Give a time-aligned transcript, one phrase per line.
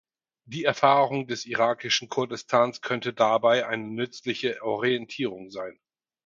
[0.45, 5.79] Die Erfahrung des irakischen Kurdistans könnte dabei eine nützliche Orientierung sein.